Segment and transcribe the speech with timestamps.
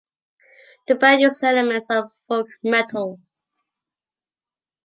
[0.87, 3.19] The band uses elements of folk metal.